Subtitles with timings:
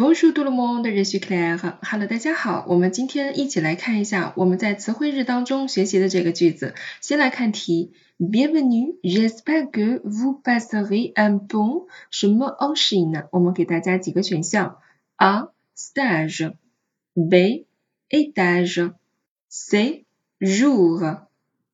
[0.00, 1.76] Bonjour tout le monde, je suis Claire.
[1.82, 6.74] Hello，大家好，我们今天一起来看一下我们在词汇日当中学习的这个句子。
[7.02, 13.28] 先来看题，Bienvenue, j'espère que vous passerez un bon 什么 en Chine？
[13.30, 14.78] 我们给大家几个选项
[15.16, 16.54] ：A stage,
[17.14, 17.66] B
[18.08, 18.94] étage,
[19.50, 20.06] C
[20.40, 21.26] jour,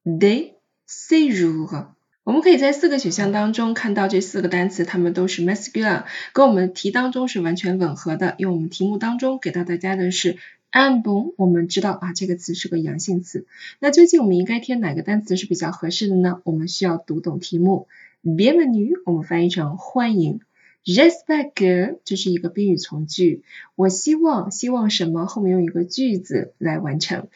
[0.03, 0.55] D
[0.89, 1.96] séjour。
[2.27, 8.35] 我们可以在四个选项当中看到这四个单词，它们都是 masculine，跟我们题当中是完全吻合的。
[8.39, 10.37] 因为我们题目当中给到大家的是
[10.73, 13.47] ambon，我们知道啊这个词是个阳性词。
[13.79, 16.41] 那究竟我们应该填哪个单词是比较合适的呢？
[16.43, 17.87] 我们需要读懂题目。
[18.25, 20.41] Bienvenue，我们翻译成欢迎。
[20.85, 23.45] J'espère，这是一个宾语从句，
[23.77, 25.27] 我希望，希望什么？
[25.27, 27.29] 后面用一个句子来完成。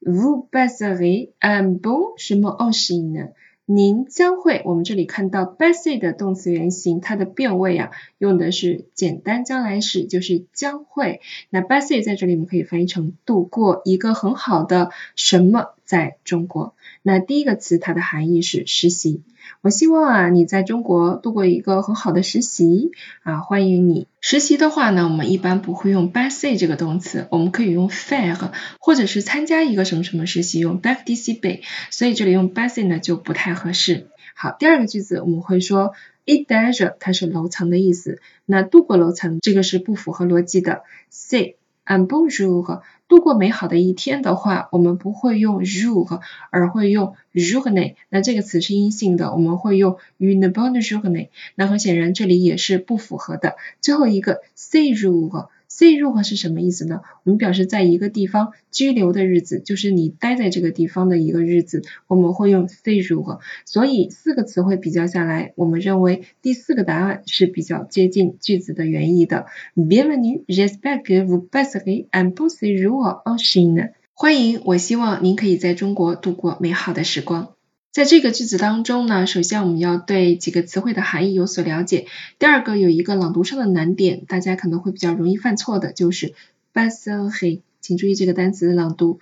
[0.00, 3.32] Vous passerez un bon 什么 en Chine？
[3.70, 11.20] 您将会，我们这里看到 passer 的动词原形，它的变位啊，用的是简单将来时，就是将会。
[11.50, 16.74] 那 passer 在这里我们可以翻译成度过一个很好的什么在中国。
[17.02, 19.22] 那第一个词它的含义是实习。
[19.62, 24.06] 我希望啊你在中国度过一个很好的实习啊，欢迎你。
[24.20, 32.86] 实习的话呢，我们一般不会用 passer 这个动词，我们可以用 faire，或者是参加一个什么什么实习用 b a c k d i c i p e 所以这里用 passer
[32.86, 34.08] 呢就不太合适。
[34.34, 35.94] 好，第二个句子我们会说
[36.26, 40.82] i t a g e 它是楼层的意思，那度过楼层这个是不符合逻辑的。
[41.10, 41.54] C'est
[41.86, 42.82] un bon jour。
[43.08, 46.20] 度过美好的一天的话，我们不会用 jour，
[46.50, 47.96] 而会用 j o u r n e。
[48.10, 51.28] 那这个词是阴性的，我们会用 une bonne journée。
[51.54, 53.56] 那很显然这里也是不符合的。
[53.80, 55.48] 最后一个 s e j o u r。
[55.68, 57.02] C 入和是什么意思呢？
[57.24, 63.40] 我们表示在一个地方居留的日子，就是你待在这个地方的一个日子，我们会用 C 入和。
[63.66, 69.46] 所以四个词汇比较下来，我们认为第四个答案是比较接近句子的原意的。
[69.76, 73.92] Bienvenue, j'espère que vous passerez un bon séjour en Chine。
[74.14, 77.57] 欢迎，我希望您可以在中国度过美好的时光。
[77.90, 82.06] 在这个句子当中呢，首先我们要对几个词汇的含义有所了解。
[82.38, 86.34] 第二个有一个朗读上的难点，大家可能会比较容易犯错的，就是
[86.72, 89.20] 巴西请注意这个单词的朗读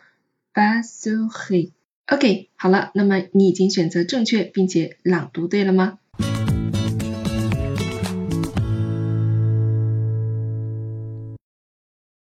[0.53, 1.73] 巴西。
[2.07, 5.99] OK，好了，那么你已经选择正确并且朗读对了吗？